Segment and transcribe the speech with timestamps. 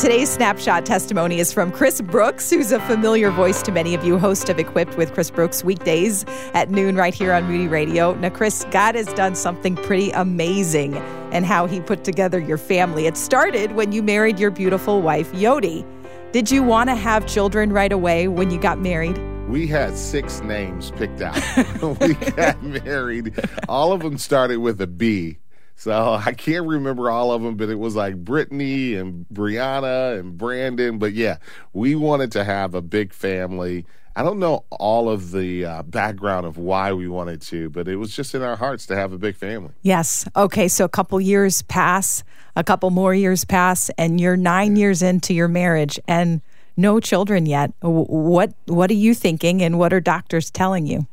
[0.00, 4.18] Today's snapshot testimony is from Chris Brooks, who's a familiar voice to many of you,
[4.18, 8.14] host of Equipped with Chris Brooks weekdays at noon right here on Moody Radio.
[8.14, 10.96] Now, Chris, God has done something pretty amazing
[11.34, 13.04] and how he put together your family.
[13.04, 15.84] It started when you married your beautiful wife, Yodi.
[16.32, 19.18] Did you want to have children right away when you got married?
[19.48, 21.36] We had six names picked out.
[22.00, 23.38] we got married.
[23.68, 25.40] All of them started with a B.
[25.80, 30.36] So I can't remember all of them, but it was like Brittany and Brianna and
[30.36, 30.98] Brandon.
[30.98, 31.38] But yeah,
[31.72, 33.86] we wanted to have a big family.
[34.14, 37.96] I don't know all of the uh, background of why we wanted to, but it
[37.96, 39.70] was just in our hearts to have a big family.
[39.82, 40.28] Yes.
[40.36, 40.68] Okay.
[40.68, 42.24] So a couple years pass,
[42.56, 46.42] a couple more years pass, and you're nine years into your marriage and
[46.76, 47.72] no children yet.
[47.80, 51.06] What What are you thinking, and what are doctors telling you?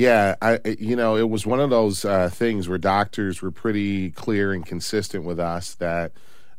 [0.00, 4.10] Yeah, I you know it was one of those uh, things where doctors were pretty
[4.12, 6.12] clear and consistent with us that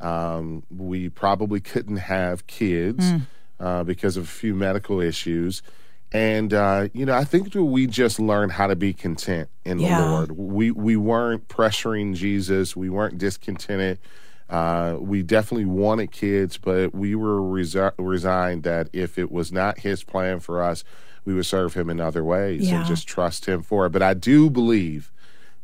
[0.00, 3.22] um, we probably couldn't have kids mm.
[3.60, 5.62] uh, because of a few medical issues.
[6.10, 10.00] And uh, you know, I think we just learned how to be content in yeah.
[10.00, 10.32] the Lord.
[10.32, 12.74] We we weren't pressuring Jesus.
[12.74, 14.00] We weren't discontented.
[14.50, 19.78] Uh, we definitely wanted kids, but we were resi- resigned that if it was not
[19.78, 20.82] His plan for us,
[21.28, 22.78] we would serve him in other ways yeah.
[22.78, 23.90] and just trust him for it.
[23.90, 25.12] But I do believe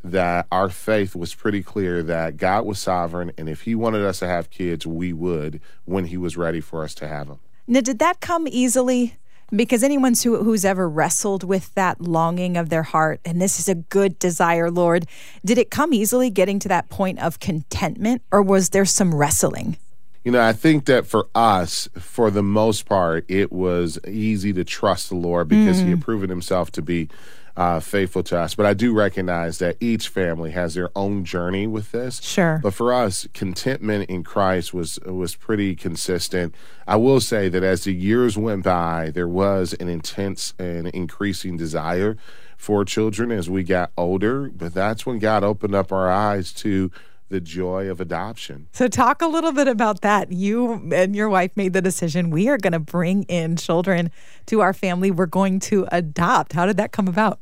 [0.04, 4.18] that our faith was pretty clear that God was sovereign, and if He wanted us
[4.18, 7.38] to have kids, we would when He was ready for us to have them.
[7.66, 9.16] Now, did that come easily?
[9.50, 13.66] Because anyone who, who's ever wrestled with that longing of their heart, and this is
[13.66, 15.06] a good desire, Lord,
[15.44, 19.78] did it come easily getting to that point of contentment, or was there some wrestling?
[20.25, 24.64] You know, I think that for us, for the most part, it was easy to
[24.64, 25.84] trust the Lord because mm.
[25.84, 27.08] He had proven Himself to be
[27.56, 28.55] uh, faithful to us.
[28.55, 32.20] But I do recognize that each family has their own journey with this.
[32.20, 32.58] Sure.
[32.62, 36.55] But for us, contentment in Christ was was pretty consistent.
[36.86, 41.56] I will say that as the years went by, there was an intense and increasing
[41.56, 42.17] desire
[42.56, 44.48] for children as we got older.
[44.48, 46.90] But that's when God opened up our eyes to
[47.29, 48.68] the joy of adoption.
[48.73, 50.33] So, talk a little bit about that.
[50.33, 54.11] You and your wife made the decision we are going to bring in children
[54.46, 55.11] to our family.
[55.11, 56.52] We're going to adopt.
[56.52, 57.40] How did that come about?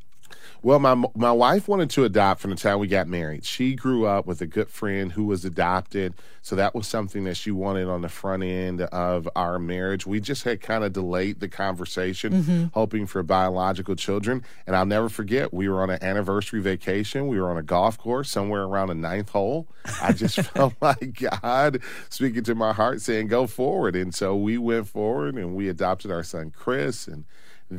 [0.65, 3.45] Well, my my wife wanted to adopt from the time we got married.
[3.45, 7.37] She grew up with a good friend who was adopted, so that was something that
[7.37, 10.07] she wanted on the front end of our marriage.
[10.07, 12.65] We just had kind of delayed the conversation, mm-hmm.
[12.75, 14.45] hoping for biological children.
[14.65, 17.27] And I'll never forget, we were on an anniversary vacation.
[17.27, 19.67] We were on a golf course somewhere around the ninth hole.
[20.01, 24.59] I just felt like God speaking to my heart, saying, "Go forward." And so we
[24.59, 27.25] went forward, and we adopted our son Chris, and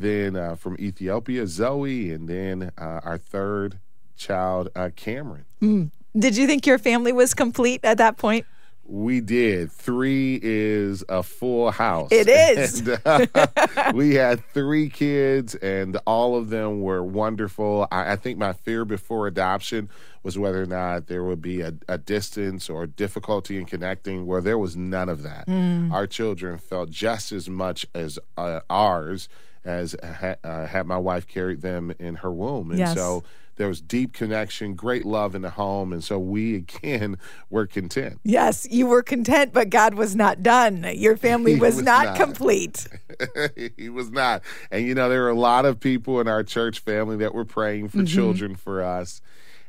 [0.01, 3.79] then uh, from Ethiopia, Zoe, and then uh, our third
[4.15, 5.45] child, uh, Cameron.
[5.61, 5.91] Mm.
[6.17, 8.45] Did you think your family was complete at that point?
[8.85, 9.71] We did.
[9.71, 12.09] Three is a full house.
[12.11, 12.87] It is.
[13.05, 17.87] And, uh, we had three kids, and all of them were wonderful.
[17.91, 19.89] I, I, think my fear before adoption
[20.21, 24.41] was whether or not there would be a, a distance or difficulty in connecting, where
[24.41, 25.47] there was none of that.
[25.47, 25.91] Mm.
[25.91, 29.29] Our children felt just as much as uh, ours
[29.65, 32.71] as ha- uh, had my wife carried them in her womb.
[32.71, 32.95] And yes.
[32.95, 33.23] so
[33.55, 35.93] there was deep connection, great love in the home.
[35.93, 37.17] And so we again
[37.49, 38.19] were content.
[38.23, 40.85] Yes, you were content, but God was not done.
[40.95, 42.87] Your family was, was not, not, complete.
[43.77, 44.41] he was not.
[44.71, 47.45] And you know, there were a lot of people in our church family that were
[47.45, 48.05] praying for mm-hmm.
[48.05, 49.21] children for us.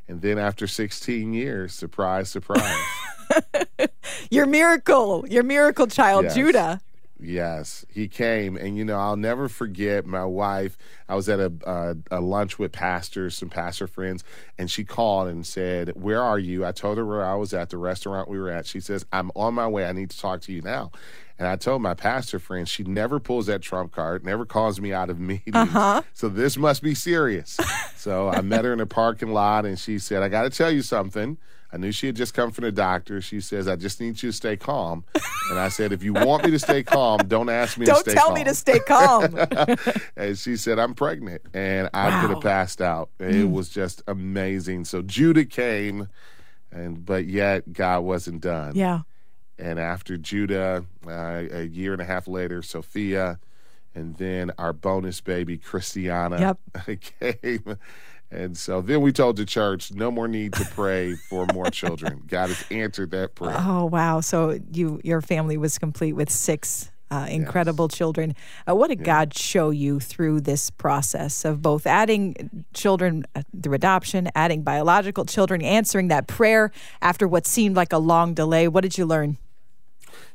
[0.06, 2.78] And then after 16 years, surprise, surprise.
[4.30, 6.34] your miracle, your miracle child, yes.
[6.34, 6.80] Judah.
[7.24, 10.76] Yes, he came, and you know I'll never forget my wife.
[11.08, 14.22] I was at a, a, a lunch with pastors, some pastor friends,
[14.58, 17.70] and she called and said, "Where are you?" I told her where I was at,
[17.70, 18.66] the restaurant we were at.
[18.66, 19.86] She says, "I'm on my way.
[19.86, 20.92] I need to talk to you now."
[21.38, 24.92] And I told my pastor friend, she never pulls that trump card, never calls me
[24.92, 25.54] out of meetings.
[25.54, 26.02] Uh-huh.
[26.12, 27.58] So this must be serious.
[27.96, 30.70] so I met her in a parking lot, and she said, "I got to tell
[30.70, 31.38] you something."
[31.74, 33.20] I knew she had just come from the doctor.
[33.20, 35.04] She says, I just need you to stay calm.
[35.50, 38.12] And I said, if you want me to stay calm, don't ask me don't to
[38.12, 38.34] stay calm.
[38.34, 40.06] Don't tell me to stay calm.
[40.16, 41.42] and she said, I'm pregnant.
[41.52, 42.20] And I wow.
[42.20, 43.10] could have passed out.
[43.18, 43.50] It mm.
[43.50, 44.84] was just amazing.
[44.84, 46.08] So Judah came,
[46.70, 48.76] and but yet God wasn't done.
[48.76, 49.00] Yeah.
[49.58, 53.38] And after Judah, uh, a year and a half later, Sophia,
[53.94, 57.00] and then our bonus baby, Christiana, yep.
[57.20, 57.78] came.
[58.30, 62.22] And so then we told the church, no more need to pray for more children.
[62.26, 63.56] God has answered that prayer.
[63.58, 64.20] Oh wow!
[64.20, 67.96] So you your family was complete with six uh, incredible yes.
[67.96, 68.34] children.
[68.68, 69.04] Uh, what did yeah.
[69.04, 75.24] God show you through this process of both adding children uh, through adoption, adding biological
[75.24, 78.66] children, answering that prayer after what seemed like a long delay?
[78.66, 79.38] What did you learn?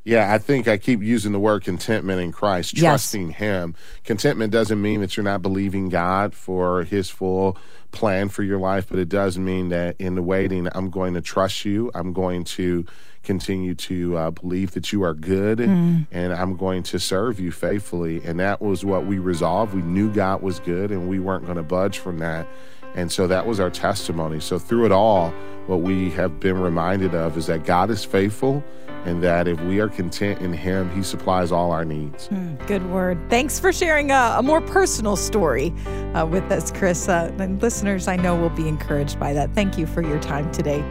[0.03, 2.81] Yeah, I think I keep using the word contentment in Christ, Yes.
[2.83, 3.75] trusting Him.
[4.03, 7.57] Contentment doesn't mean that you're not believing God for His full
[7.91, 11.21] plan for your life, but it does mean that in the waiting, I'm going to
[11.21, 11.91] trust you.
[11.93, 12.85] I'm going to
[13.23, 18.21] continue to uh, believe that you are good, and I'm going to serve you faithfully.
[18.23, 19.73] And that was what we resolved.
[19.73, 22.47] We knew God was good, and we weren't going to budge from that.
[22.95, 24.39] And so that was our testimony.
[24.39, 25.31] So through it all,
[25.67, 28.63] what we have been reminded of is that God is faithful
[29.05, 32.29] and that if we are content in Him, He supplies all our needs.
[32.67, 33.17] Good word.
[33.29, 35.71] Thanks for sharing a, a more personal story
[36.13, 37.07] uh, with us, Chris.
[37.07, 39.53] Uh, and listeners, I know will be encouraged by that.
[39.53, 40.81] Thank you for your time today.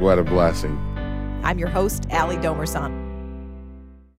[0.00, 0.76] What a blessing.
[1.42, 3.05] I'm your host, Allie Domerson.